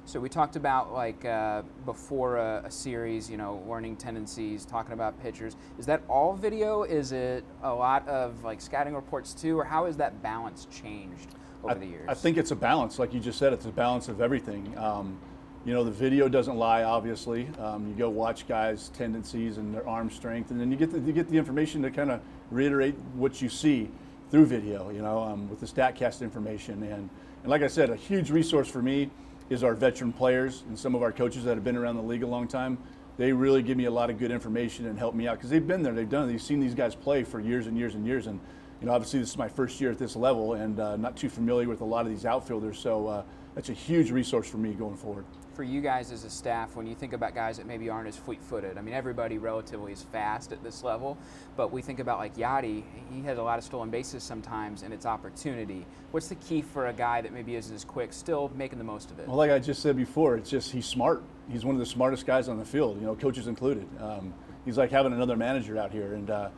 So 0.07 0.21
we 0.21 0.29
talked 0.29 0.55
about 0.55 0.93
like 0.93 1.25
uh, 1.25 1.63
before 1.85 2.37
a, 2.37 2.63
a, 2.65 2.71
series, 2.71 3.29
you 3.29 3.37
know, 3.37 3.65
learning 3.69 3.97
tendencies, 3.97 4.65
talking 4.65 4.93
about 4.93 5.21
pitchers. 5.21 5.57
Is 5.79 5.87
that 5.87 6.03
all 6.09 6.35
video? 6.35 6.85
Is 6.85 7.13
it 7.13 7.45
a 7.63 7.75
lot 7.75 8.07
of 8.07 8.45
like 8.45 8.61
scouting 8.61 8.95
reports 8.95 9.35
too, 9.35 9.59
or 9.59 9.65
how 9.65 9.87
has 9.87 9.97
that 9.97 10.23
balance 10.23 10.67
changed 10.71 11.31
over 11.65 11.75
I, 11.75 11.79
the 11.79 11.87
years? 11.87 12.05
I 12.09 12.15
think 12.15 12.37
it's 12.37 12.51
a 12.51 12.57
balance, 12.57 12.99
like 12.99 13.13
you 13.13 13.21
just 13.21 13.39
said. 13.39 13.53
It's 13.53 13.67
a 13.67 13.73
balance 13.73 14.09
of 14.09 14.21
everything. 14.21 14.77
Um, 14.79 15.19
you 15.65 15.73
know, 15.73 15.83
the 15.83 15.91
video 15.91 16.29
doesn't 16.29 16.57
lie. 16.57 16.83
Obviously, 16.83 17.49
um, 17.59 17.89
you 17.89 17.95
go 17.95 18.11
watch 18.11 18.47
guys' 18.47 18.91
tendencies 18.91 19.57
and 19.57 19.75
their 19.75 19.87
arm 19.89 20.11
strength, 20.11 20.51
and 20.51 20.61
then 20.61 20.71
you 20.71 20.77
get 20.77 20.91
the, 20.91 21.01
you 21.01 21.13
get 21.13 21.29
the 21.29 21.39
information 21.39 21.83
to 21.83 21.91
kind 21.91 22.11
of 22.11 22.21
reiterate 22.51 22.95
what 23.15 23.41
you 23.41 23.49
see 23.49 23.91
through 24.31 24.47
video. 24.47 24.91
You 24.91 25.01
know, 25.01 25.21
um, 25.21 25.49
with 25.49 25.61
the 25.61 25.67
Statcast 25.67 26.21
information, 26.21 26.83
and 26.83 27.09
and 27.45 27.51
like 27.51 27.63
I 27.63 27.69
said, 27.69 27.91
a 27.91 27.97
huge 27.97 28.31
resource 28.31 28.69
for 28.69 28.83
me 28.83 29.11
is 29.51 29.63
our 29.63 29.75
veteran 29.75 30.13
players 30.13 30.65
and 30.69 30.79
some 30.79 30.95
of 30.95 31.03
our 31.03 31.13
coaches 31.13 31.45
that 31.45 31.55
have 31.55 31.65
been 31.65 31.77
around 31.77 31.97
the 31.97 32.03
league 32.03 32.23
a 32.23 32.27
long 32.27 32.49
time. 32.49 32.79
They 33.17 33.33
really 33.33 33.63
give 33.63 33.77
me 33.77 33.85
a 33.85 33.91
lot 33.91 34.11
of 34.11 34.19
good 34.19 34.31
information 34.31 34.87
and 34.87 34.99
help 34.99 35.15
me 35.15 35.29
out 35.29 35.37
because 35.37 35.51
they've 35.51 35.67
been 35.67 35.83
there, 35.83 35.93
they've 35.93 36.09
done 36.09 36.25
it, 36.29 36.33
they've 36.33 36.43
seen 36.43 36.59
these 36.59 36.75
guys 36.75 36.95
play 36.95 37.23
for 37.23 37.41
years 37.41 37.67
and 37.67 37.77
years 37.77 37.95
and 37.95 38.07
years. 38.07 38.27
And 38.27 38.41
you 38.81 38.87
know, 38.87 38.93
obviously 38.93 39.21
this 39.21 39.31
is 39.31 39.39
my 39.39 39.49
first 39.49 39.81
year 39.81 39.91
at 39.91 39.99
this 39.99 40.17
level 40.17 40.55
and 40.55 40.81
uh, 40.81 40.97
not 40.97 41.17
too 41.17 41.29
familiar 41.29 41.69
with 41.69 41.81
a 41.81 41.85
lot 41.85 42.05
of 42.07 42.11
these 42.11 42.27
outfielders. 42.27 42.79
So 42.79 43.07
uh, 43.07 43.23
that's 43.55 43.69
a 43.69 43.75
huge 43.75 44.11
resource 44.11 44.49
for 44.49 44.59
me 44.59 44.73
going 44.73 44.97
forward 44.97 45.25
for 45.55 45.63
you 45.63 45.81
guys 45.81 46.11
as 46.11 46.25
a 46.25 46.31
staff 46.31 46.75
when 46.75 46.87
you 46.87 46.95
think 46.95 47.13
about 47.13 47.35
guys 47.35 47.57
that 47.57 47.67
maybe 47.67 47.89
aren't 47.89 48.09
as 48.09 48.17
fleet-footed? 48.17 48.77
I 48.77 48.81
mean, 48.83 48.95
everybody 48.95 49.39
relatively 49.39 49.93
is 49.93 50.03
fast 50.03 50.53
at 50.53 50.63
this 50.63 50.83
level, 50.83 51.17
but 51.57 51.73
we 51.73 51.81
think 51.81 52.01
about 52.01 52.19
like 52.19 52.37
Yadi, 52.37 52.83
he 53.11 53.23
has 53.23 53.39
a 53.39 53.43
lot 53.43 53.59
of 53.59 53.65
stolen 53.65 53.91
bases 53.91 54.23
sometimes, 54.23 54.83
and 54.83 54.93
it's 54.93 55.07
opportunity. 55.07 55.87
What's 56.11 56.29
the 56.29 56.35
key 56.37 56.63
for 56.63 56.89
a 56.89 56.93
guy 56.93 57.21
that 57.21 57.33
maybe 57.33 57.55
isn't 57.57 57.75
as 57.75 57.85
quick, 57.85 58.13
still 58.13 58.51
making 58.57 58.79
the 58.79 58.85
most 58.85 59.11
of 59.11 59.19
it? 59.19 59.29
Well, 59.29 59.37
like 59.37 59.51
I 59.51 59.59
just 59.59 59.81
said 59.81 59.97
before, 59.97 60.37
it's 60.37 60.51
just 60.51 60.73
he's 60.73 60.87
smart. 60.87 61.23
He's 61.49 61.65
one 61.65 61.75
of 61.75 61.79
the 61.79 61.87
smartest 61.87 62.27
guys 62.27 62.49
on 62.49 62.59
the 62.59 62.65
field, 62.65 63.01
you 63.01 63.07
know, 63.07 63.15
coaches 63.15 63.47
included. 63.47 63.87
Um, 64.01 64.35
he's 64.65 64.77
like 64.77 64.91
having 64.91 65.13
another 65.13 65.37
manager 65.37 65.79
out 65.79 65.93
here, 65.93 66.15
and 66.15 66.31
uh, 66.31 66.49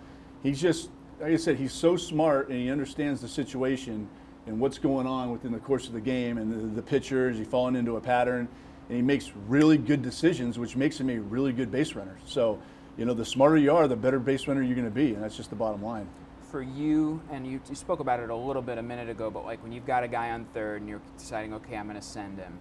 he's 0.43 0.61
just, 0.61 0.91
like 1.21 1.33
I 1.33 1.37
said, 1.37 1.57
he's 1.57 1.73
so 1.73 1.97
smart 1.97 2.49
and 2.49 2.61
he 2.61 2.71
understands 2.71 3.21
the 3.21 3.29
situation 3.29 4.09
and 4.47 4.61
what's 4.61 4.79
going 4.79 5.07
on 5.07 5.33
within 5.33 5.53
the 5.53 5.59
course 5.59 5.87
of 5.87 5.93
the 5.93 6.01
game 6.01 6.39
and 6.39 6.53
the, 6.53 6.77
the 6.77 6.83
pitchers. 6.83 7.39
He's 7.39 7.47
falling 7.47 7.75
into 7.75 7.97
a 7.97 8.01
pattern 8.01 8.49
and 8.89 8.97
he 8.97 9.03
makes 9.03 9.33
really 9.49 9.79
good 9.79 10.03
decisions, 10.03 10.59
which 10.59 10.77
makes 10.77 11.01
him 11.01 11.11
a 11.11 11.19
really 11.19 11.53
good 11.53 11.73
base 11.73 11.95
runner. 11.95 12.17
So, 12.27 12.61
you 12.97 13.05
know, 13.05 13.15
the 13.15 13.25
smarter 13.25 13.57
you 13.57 13.73
are, 13.73 13.89
the 13.89 13.97
better 13.97 14.19
base 14.19 14.47
runner 14.47 14.63
you're 14.63 14.77
going 14.77 14.87
to 14.87 14.95
be, 14.95 15.15
and 15.15 15.23
that's 15.23 15.37
just 15.37 15.51
the 15.51 15.57
bottom 15.57 15.83
line. 15.83 16.07
For 16.51 16.63
you, 16.63 17.21
and 17.31 17.47
you, 17.47 17.61
you 17.69 17.75
spoke 17.75 18.01
about 18.01 18.21
it 18.21 18.31
a 18.31 18.37
little 18.37 18.63
bit 18.63 18.79
a 18.79 18.83
minute 18.83 19.09
ago, 19.09 19.31
but 19.31 19.45
like 19.45 19.63
when 19.63 19.73
you've 19.73 19.87
got 19.87 20.05
a 20.05 20.09
guy 20.09 20.31
on 20.31 20.45
third 20.55 20.81
and 20.81 20.89
you're 20.89 21.03
deciding, 21.19 21.53
okay, 21.55 21.77
I'm 21.77 21.89
going 21.89 22.01
to 22.01 22.07
send 22.07 22.39
him. 22.39 22.61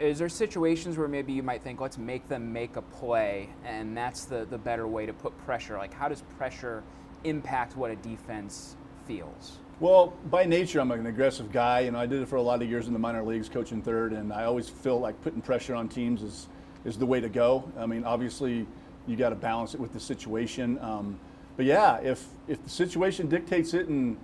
Is 0.00 0.18
there 0.18 0.28
situations 0.28 0.96
where 0.96 1.06
maybe 1.06 1.32
you 1.32 1.42
might 1.42 1.62
think, 1.62 1.80
let's 1.80 1.98
make 1.98 2.26
them 2.28 2.52
make 2.52 2.76
a 2.76 2.82
play, 2.82 3.50
and 3.64 3.96
that's 3.96 4.24
the, 4.24 4.46
the 4.46 4.58
better 4.58 4.88
way 4.88 5.04
to 5.04 5.12
put 5.12 5.36
pressure? 5.44 5.76
Like, 5.76 5.92
how 5.92 6.08
does 6.08 6.22
pressure 6.38 6.82
impact 7.24 7.76
what 7.76 7.90
a 7.90 7.96
defense 7.96 8.76
feels? 9.06 9.58
Well, 9.78 10.14
by 10.30 10.46
nature, 10.46 10.80
I'm 10.80 10.90
an 10.90 11.06
aggressive 11.06 11.52
guy. 11.52 11.80
You 11.80 11.90
know, 11.90 11.98
I 11.98 12.06
did 12.06 12.22
it 12.22 12.28
for 12.28 12.36
a 12.36 12.42
lot 12.42 12.62
of 12.62 12.68
years 12.68 12.86
in 12.86 12.94
the 12.94 12.98
minor 12.98 13.22
leagues, 13.22 13.48
coaching 13.48 13.82
third, 13.82 14.12
and 14.12 14.32
I 14.32 14.44
always 14.44 14.68
feel 14.68 14.98
like 14.98 15.20
putting 15.20 15.42
pressure 15.42 15.74
on 15.74 15.88
teams 15.88 16.22
is 16.22 16.48
is 16.84 16.96
the 16.96 17.04
way 17.04 17.20
to 17.20 17.28
go. 17.28 17.70
I 17.78 17.84
mean, 17.84 18.04
obviously, 18.04 18.66
you 19.06 19.16
got 19.16 19.30
to 19.30 19.36
balance 19.36 19.74
it 19.74 19.80
with 19.80 19.92
the 19.92 20.00
situation. 20.00 20.78
Um, 20.80 21.18
but 21.56 21.66
yeah, 21.66 21.98
if 21.98 22.26
if 22.48 22.62
the 22.62 22.70
situation 22.70 23.28
dictates 23.28 23.74
it, 23.74 23.88
and 23.88 24.16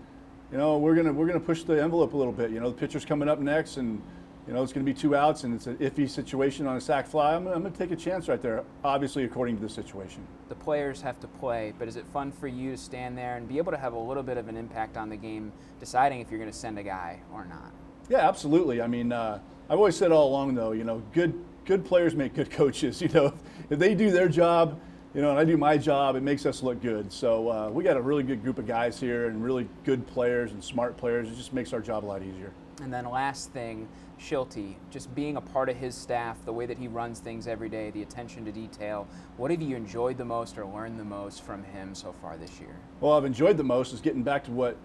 you 0.50 0.58
know, 0.58 0.78
we're 0.78 0.94
gonna 0.94 1.12
we're 1.12 1.26
gonna 1.26 1.40
push 1.40 1.64
the 1.64 1.82
envelope 1.82 2.14
a 2.14 2.16
little 2.16 2.32
bit. 2.32 2.50
You 2.50 2.60
know, 2.60 2.70
the 2.70 2.76
pitcher's 2.76 3.04
coming 3.04 3.28
up 3.28 3.38
next, 3.38 3.76
and 3.76 4.00
you 4.46 4.52
know, 4.52 4.62
it's 4.62 4.72
going 4.72 4.84
to 4.84 4.92
be 4.92 4.98
two 4.98 5.14
outs 5.14 5.44
and 5.44 5.54
it's 5.54 5.66
an 5.66 5.76
iffy 5.76 6.08
situation 6.08 6.66
on 6.66 6.76
a 6.76 6.80
sac 6.80 7.06
fly. 7.06 7.34
I'm, 7.34 7.46
I'm 7.46 7.60
going 7.60 7.72
to 7.72 7.78
take 7.78 7.92
a 7.92 7.96
chance 7.96 8.28
right 8.28 8.40
there, 8.40 8.64
obviously, 8.82 9.24
according 9.24 9.56
to 9.56 9.62
the 9.62 9.68
situation. 9.68 10.26
The 10.48 10.54
players 10.56 11.00
have 11.02 11.20
to 11.20 11.28
play, 11.28 11.72
but 11.78 11.86
is 11.86 11.96
it 11.96 12.04
fun 12.06 12.32
for 12.32 12.48
you 12.48 12.72
to 12.72 12.76
stand 12.76 13.16
there 13.16 13.36
and 13.36 13.48
be 13.48 13.58
able 13.58 13.72
to 13.72 13.78
have 13.78 13.92
a 13.92 13.98
little 13.98 14.22
bit 14.22 14.36
of 14.36 14.48
an 14.48 14.56
impact 14.56 14.96
on 14.96 15.08
the 15.08 15.16
game, 15.16 15.52
deciding 15.78 16.20
if 16.20 16.30
you're 16.30 16.40
going 16.40 16.50
to 16.50 16.56
send 16.56 16.78
a 16.78 16.82
guy 16.82 17.20
or 17.32 17.44
not? 17.44 17.72
Yeah, 18.08 18.28
absolutely. 18.28 18.82
I 18.82 18.88
mean, 18.88 19.12
uh, 19.12 19.38
I've 19.70 19.78
always 19.78 19.96
said 19.96 20.10
all 20.10 20.28
along, 20.28 20.54
though, 20.54 20.72
you 20.72 20.84
know, 20.84 21.02
good 21.12 21.32
good 21.64 21.84
players 21.84 22.16
make 22.16 22.34
good 22.34 22.50
coaches. 22.60 23.00
You 23.00 23.08
know, 23.08 23.34
if 23.70 23.78
they 23.78 23.94
do 23.94 24.10
their 24.10 24.28
job, 24.28 24.80
you 25.14 25.22
know, 25.22 25.30
and 25.30 25.38
I 25.38 25.44
do 25.44 25.56
my 25.56 25.76
job, 25.76 26.16
it 26.16 26.22
makes 26.22 26.46
us 26.46 26.62
look 26.62 26.80
good. 26.82 27.12
So 27.12 27.48
uh, 27.48 27.70
we 27.70 27.84
got 27.84 27.96
a 27.96 28.02
really 28.02 28.22
good 28.22 28.42
group 28.42 28.58
of 28.58 28.66
guys 28.66 28.98
here 28.98 29.28
and 29.28 29.44
really 29.44 29.68
good 29.84 30.06
players 30.06 30.52
and 30.52 30.62
smart 30.62 30.96
players. 30.96 31.28
It 31.28 31.36
just 31.36 31.52
makes 31.52 31.72
our 31.72 31.80
job 31.80 32.04
a 32.04 32.06
lot 32.06 32.22
easier. 32.22 32.52
And 32.82 32.92
then 32.92 33.04
last 33.04 33.52
thing, 33.52 33.88
Shilty, 34.20 34.76
just 34.90 35.14
being 35.14 35.36
a 35.36 35.40
part 35.40 35.68
of 35.68 35.76
his 35.76 35.94
staff, 35.94 36.44
the 36.44 36.52
way 36.52 36.66
that 36.66 36.78
he 36.78 36.88
runs 36.88 37.18
things 37.18 37.46
every 37.46 37.68
day, 37.68 37.90
the 37.90 38.02
attention 38.02 38.44
to 38.44 38.52
detail. 38.52 39.08
What 39.36 39.50
have 39.50 39.60
you 39.60 39.76
enjoyed 39.76 40.16
the 40.16 40.24
most 40.24 40.58
or 40.58 40.64
learned 40.64 40.98
the 40.98 41.04
most 41.04 41.42
from 41.42 41.64
him 41.64 41.94
so 41.94 42.12
far 42.12 42.36
this 42.36 42.60
year? 42.60 42.76
Well, 43.00 43.12
I've 43.12 43.24
enjoyed 43.24 43.56
the 43.56 43.64
most 43.64 43.92
is 43.92 44.00
getting 44.00 44.22
back 44.22 44.44
to 44.44 44.50
what 44.52 44.76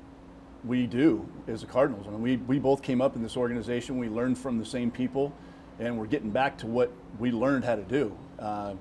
we 0.65 0.87
do 0.87 1.27
as 1.47 1.61
the 1.61 1.67
Cardinals. 1.67 2.07
I 2.07 2.11
mean, 2.11 2.21
we, 2.21 2.37
we 2.37 2.59
both 2.59 2.81
came 2.81 3.01
up 3.01 3.15
in 3.15 3.23
this 3.23 3.37
organization. 3.37 3.97
We 3.99 4.09
learned 4.09 4.37
from 4.37 4.57
the 4.57 4.65
same 4.65 4.91
people, 4.91 5.33
and 5.79 5.97
we're 5.97 6.07
getting 6.07 6.31
back 6.31 6.57
to 6.59 6.67
what 6.67 6.91
we 7.19 7.31
learned 7.31 7.63
how 7.63 7.75
to 7.75 7.83
do. 7.83 8.17
Uh, 8.39 8.73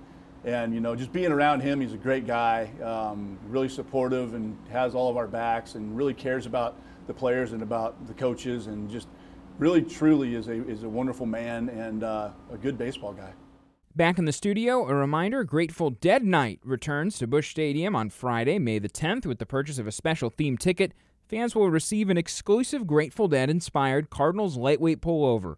and 0.45 0.73
you 0.73 0.81
know, 0.81 0.95
just 0.95 1.13
being 1.13 1.33
around 1.33 1.61
him, 1.61 1.81
he's 1.81 1.93
a 1.93 1.99
great 1.99 2.27
guy, 2.27 2.71
um, 2.83 3.39
really 3.49 3.69
supportive, 3.69 4.35
and 4.35 4.57
has 4.71 4.95
all 4.95 5.11
of 5.11 5.17
our 5.17 5.27
backs, 5.27 5.75
and 5.75 5.97
really 5.97 6.15
cares 6.15 6.47
about 6.47 6.77
the 7.07 7.15
players 7.15 7.53
and 7.53 7.63
about 7.63 8.07
the 8.07 8.15
coaches, 8.15 8.69
and 8.69 8.89
just 8.89 9.09
really 9.59 9.83
truly 9.83 10.35
is 10.35 10.49
a, 10.49 10.67
is 10.69 10.83
a 10.83 10.89
wonderful 10.89 11.27
man 11.27 11.69
and 11.69 12.05
uh, 12.05 12.31
a 12.51 12.57
good 12.57 12.77
baseball 12.79 13.13
guy. 13.13 13.33
Back 13.95 14.19
in 14.19 14.27
the 14.27 14.33
studio, 14.33 14.87
a 14.87 14.95
reminder 14.95 15.43
Grateful 15.45 15.89
Dead 15.89 16.23
Night 16.23 16.61
returns 16.63 17.19
to 17.19 17.27
Busch 17.27 17.51
Stadium 17.51 17.97
on 17.97 18.11
Friday, 18.11 18.59
May 18.59 18.79
the 18.79 18.91
10th, 18.91 19.25
with 19.25 19.39
the 19.39 19.47
purchase 19.47 19.79
of 19.79 19.87
a 19.87 19.93
special 19.93 20.29
theme 20.29 20.59
ticket. 20.59 20.93
Fans 21.27 21.55
will 21.55 21.71
receive 21.71 22.11
an 22.11 22.19
exclusive 22.19 22.87
Grateful 22.87 23.27
Dead 23.27 23.49
inspired 23.49 24.11
Cardinals 24.11 24.59
lightweight 24.59 25.01
pullover. 25.01 25.57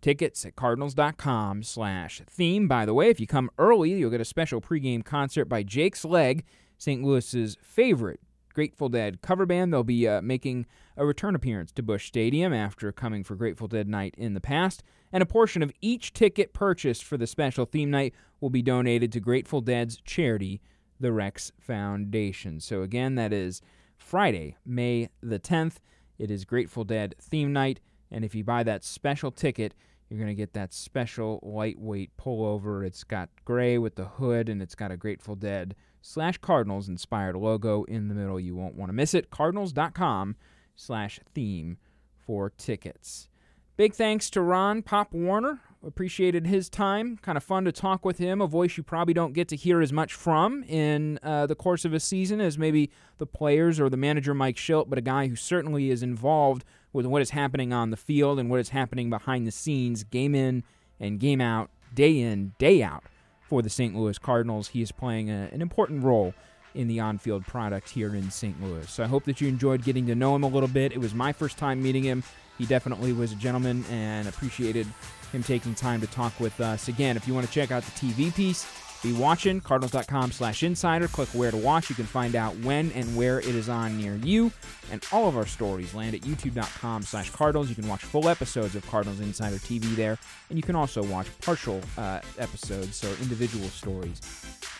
Tickets 0.00 0.44
at 0.44 0.56
cardinals.com 0.56 1.62
slash 1.62 2.20
theme. 2.28 2.66
By 2.66 2.84
the 2.84 2.94
way, 2.94 3.10
if 3.10 3.20
you 3.20 3.26
come 3.26 3.50
early, 3.58 3.92
you'll 3.92 4.10
get 4.10 4.20
a 4.20 4.24
special 4.24 4.60
pregame 4.60 5.04
concert 5.04 5.44
by 5.44 5.62
Jake's 5.62 6.04
Leg, 6.04 6.44
St. 6.78 7.02
Louis's 7.02 7.56
favorite 7.62 8.20
Grateful 8.58 8.88
Dead 8.88 9.22
cover 9.22 9.46
band. 9.46 9.72
They'll 9.72 9.84
be 9.84 10.08
uh, 10.08 10.20
making 10.20 10.66
a 10.96 11.06
return 11.06 11.36
appearance 11.36 11.70
to 11.70 11.80
Busch 11.80 12.08
Stadium 12.08 12.52
after 12.52 12.90
coming 12.90 13.22
for 13.22 13.36
Grateful 13.36 13.68
Dead 13.68 13.86
night 13.86 14.16
in 14.18 14.34
the 14.34 14.40
past. 14.40 14.82
And 15.12 15.22
a 15.22 15.26
portion 15.26 15.62
of 15.62 15.70
each 15.80 16.12
ticket 16.12 16.52
purchased 16.52 17.04
for 17.04 17.16
the 17.16 17.28
special 17.28 17.66
theme 17.66 17.88
night 17.88 18.14
will 18.40 18.50
be 18.50 18.60
donated 18.60 19.12
to 19.12 19.20
Grateful 19.20 19.60
Dead's 19.60 20.00
charity, 20.04 20.60
the 20.98 21.12
Rex 21.12 21.52
Foundation. 21.60 22.58
So, 22.58 22.82
again, 22.82 23.14
that 23.14 23.32
is 23.32 23.62
Friday, 23.96 24.56
May 24.66 25.08
the 25.22 25.38
10th. 25.38 25.76
It 26.18 26.28
is 26.28 26.44
Grateful 26.44 26.82
Dead 26.82 27.14
theme 27.20 27.52
night. 27.52 27.78
And 28.10 28.24
if 28.24 28.34
you 28.34 28.42
buy 28.42 28.64
that 28.64 28.82
special 28.82 29.30
ticket, 29.30 29.72
you're 30.08 30.18
going 30.18 30.28
to 30.28 30.34
get 30.34 30.54
that 30.54 30.72
special 30.72 31.40
lightweight 31.42 32.16
pullover. 32.16 32.86
It's 32.86 33.04
got 33.04 33.28
gray 33.44 33.76
with 33.76 33.96
the 33.96 34.06
hood, 34.06 34.48
and 34.48 34.62
it's 34.62 34.74
got 34.74 34.90
a 34.90 34.96
Grateful 34.96 35.36
Dead 35.36 35.74
slash 36.00 36.38
Cardinals 36.38 36.88
inspired 36.88 37.36
logo 37.36 37.84
in 37.84 38.08
the 38.08 38.14
middle. 38.14 38.40
You 38.40 38.56
won't 38.56 38.76
want 38.76 38.88
to 38.88 38.94
miss 38.94 39.12
it. 39.12 39.30
Cardinals.com 39.30 40.36
slash 40.76 41.20
theme 41.34 41.76
for 42.16 42.50
tickets. 42.56 43.28
Big 43.76 43.94
thanks 43.94 44.30
to 44.30 44.40
Ron 44.40 44.82
Pop 44.82 45.12
Warner. 45.12 45.60
Appreciated 45.86 46.46
his 46.46 46.68
time. 46.68 47.18
Kind 47.18 47.36
of 47.36 47.44
fun 47.44 47.64
to 47.64 47.70
talk 47.70 48.04
with 48.04 48.18
him. 48.18 48.40
A 48.40 48.46
voice 48.48 48.76
you 48.76 48.82
probably 48.82 49.14
don't 49.14 49.32
get 49.32 49.46
to 49.48 49.56
hear 49.56 49.80
as 49.80 49.92
much 49.92 50.14
from 50.14 50.64
in 50.64 51.20
uh, 51.22 51.46
the 51.46 51.54
course 51.54 51.84
of 51.84 51.94
a 51.94 52.00
season 52.00 52.40
as 52.40 52.58
maybe 52.58 52.90
the 53.18 53.26
players 53.26 53.78
or 53.78 53.88
the 53.88 53.96
manager 53.96 54.34
Mike 54.34 54.56
Shildt, 54.56 54.88
but 54.88 54.98
a 54.98 55.02
guy 55.02 55.28
who 55.28 55.36
certainly 55.36 55.90
is 55.90 56.02
involved 56.02 56.64
with 56.92 57.06
what 57.06 57.22
is 57.22 57.30
happening 57.30 57.72
on 57.72 57.90
the 57.90 57.96
field 57.96 58.38
and 58.38 58.50
what 58.50 58.60
is 58.60 58.70
happening 58.70 59.10
behind 59.10 59.46
the 59.46 59.50
scenes, 59.50 60.04
game 60.04 60.34
in 60.34 60.62
and 61.00 61.20
game 61.20 61.40
out, 61.40 61.70
day 61.94 62.18
in, 62.18 62.52
day 62.58 62.82
out 62.82 63.04
for 63.42 63.62
the 63.62 63.70
St. 63.70 63.94
Louis 63.94 64.18
Cardinals. 64.18 64.68
He 64.68 64.82
is 64.82 64.92
playing 64.92 65.30
a, 65.30 65.48
an 65.52 65.62
important 65.62 66.02
role 66.02 66.34
in 66.74 66.86
the 66.86 67.00
on 67.00 67.18
field 67.18 67.46
product 67.46 67.90
here 67.90 68.14
in 68.14 68.30
St. 68.30 68.62
Louis. 68.62 68.88
So 68.90 69.02
I 69.02 69.06
hope 69.06 69.24
that 69.24 69.40
you 69.40 69.48
enjoyed 69.48 69.82
getting 69.82 70.06
to 70.06 70.14
know 70.14 70.34
him 70.34 70.42
a 70.42 70.48
little 70.48 70.68
bit. 70.68 70.92
It 70.92 70.98
was 70.98 71.14
my 71.14 71.32
first 71.32 71.58
time 71.58 71.82
meeting 71.82 72.04
him. 72.04 72.22
He 72.58 72.66
definitely 72.66 73.12
was 73.12 73.32
a 73.32 73.36
gentleman 73.36 73.84
and 73.90 74.28
appreciated 74.28 74.86
him 75.32 75.42
taking 75.42 75.74
time 75.74 76.00
to 76.00 76.06
talk 76.08 76.38
with 76.40 76.60
us. 76.60 76.88
Again, 76.88 77.16
if 77.16 77.26
you 77.26 77.34
want 77.34 77.46
to 77.46 77.52
check 77.52 77.70
out 77.70 77.84
the 77.84 77.90
TV 77.92 78.34
piece, 78.34 78.66
be 79.02 79.12
watching. 79.12 79.60
Cardinals.com 79.60 80.32
slash 80.32 80.62
insider. 80.62 81.08
Click 81.08 81.28
where 81.30 81.50
to 81.50 81.56
watch. 81.56 81.88
You 81.88 81.96
can 81.96 82.06
find 82.06 82.34
out 82.34 82.56
when 82.58 82.90
and 82.92 83.16
where 83.16 83.38
it 83.40 83.46
is 83.46 83.68
on 83.68 83.96
near 83.98 84.16
you. 84.16 84.50
And 84.90 85.04
all 85.12 85.28
of 85.28 85.36
our 85.36 85.46
stories 85.46 85.94
land 85.94 86.14
at 86.14 86.22
youtube.com 86.22 87.02
slash 87.02 87.30
cardinals. 87.30 87.68
You 87.68 87.74
can 87.74 87.88
watch 87.88 88.02
full 88.02 88.28
episodes 88.28 88.74
of 88.74 88.86
cardinals 88.86 89.20
insider 89.20 89.56
tv 89.56 89.94
there. 89.96 90.18
And 90.48 90.58
you 90.58 90.62
can 90.62 90.76
also 90.76 91.02
watch 91.04 91.26
partial 91.40 91.80
uh, 91.96 92.20
episodes 92.38 92.96
so 92.96 93.08
individual 93.22 93.68
stories 93.68 94.20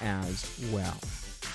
as 0.01 0.69
well 0.73 0.99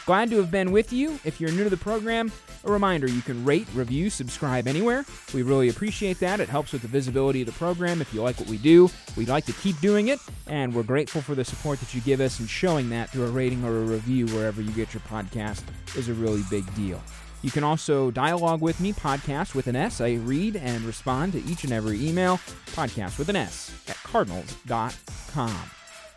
Glad 0.05 0.29
to 0.31 0.38
have 0.38 0.51
been 0.51 0.74
with 0.74 0.91
you. 0.91 1.17
If 1.24 1.39
you're 1.39 1.51
new 1.51 1.63
to 1.63 1.69
the 1.69 1.77
program, 1.77 2.29
a 2.65 2.72
reminder 2.72 3.07
you 3.07 3.22
can 3.22 3.45
rate, 3.45 3.67
review, 3.74 4.10
subscribe 4.10 4.67
anywhere. 4.67 5.05
We 5.33 5.43
really 5.43 5.69
appreciate 5.69 6.19
that. 6.19 6.41
It 6.41 6.50
helps 6.50 6.74
with 6.74 6.81
the 6.81 6.89
visibility 6.89 7.41
of 7.41 7.45
the 7.45 7.53
program. 7.53 8.01
If 8.01 8.13
you 8.13 8.22
like 8.22 8.38
what 8.38 8.50
we 8.50 8.57
do, 8.57 8.89
we'd 9.15 9.29
like 9.29 9.45
to 9.45 9.53
keep 9.53 9.79
doing 9.79 10.10
it, 10.10 10.19
and 10.48 10.75
we're 10.75 10.83
grateful 10.83 11.22
for 11.22 11.36
the 11.36 11.45
support 11.45 11.79
that 11.79 11.93
you 11.93 12.01
give 12.01 12.19
us 12.19 12.41
and 12.41 12.50
showing 12.50 12.89
that 12.89 13.12
through 13.12 13.25
a 13.25 13.31
rating 13.31 13.63
or 13.63 13.77
a 13.77 13.86
review 13.86 14.27
wherever 14.27 14.62
you 14.62 14.72
get 14.72 14.93
your 14.93 15.01
podcast 15.01 15.63
is 15.95 16.10
a 16.10 16.13
really 16.13 16.43
big 16.50 16.74
deal. 16.75 17.01
You 17.41 17.51
can 17.51 17.63
also 17.63 18.12
dialogue 18.12 18.62
with 18.62 18.81
me, 18.81 18.91
podcast 18.91 19.55
with 19.55 19.67
an 19.67 19.75
S. 19.77 20.01
I 20.01 20.13
read 20.13 20.57
and 20.57 20.83
respond 20.83 21.31
to 21.33 21.43
each 21.43 21.63
and 21.63 21.72
every 21.72 22.05
email, 22.05 22.38
podcast 22.67 23.19
with 23.19 23.29
an 23.29 23.38
S, 23.38 23.74
at 23.88 23.98
cardinals.com. 23.98 25.55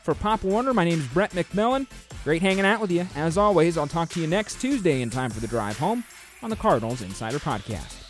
For 0.07 0.15
Pop 0.15 0.45
Warner, 0.45 0.73
my 0.73 0.85
name 0.85 1.01
is 1.01 1.07
Brett 1.09 1.33
McMillan. 1.33 1.89
Great 2.23 2.41
hanging 2.41 2.65
out 2.65 2.81
with 2.81 2.93
you. 2.93 3.09
As 3.17 3.37
always, 3.37 3.77
I'll 3.77 3.89
talk 3.89 4.09
to 4.11 4.21
you 4.21 4.29
next 4.29 4.61
Tuesday 4.61 5.03
in 5.03 5.11
time 5.11 5.33
for 5.33 5.41
the 5.41 5.49
drive 5.49 5.77
home 5.79 6.05
on 6.45 6.51
the 6.51 6.55
Cardinals 6.55 7.03
Insider 7.03 7.41
Podcast. 7.41 8.06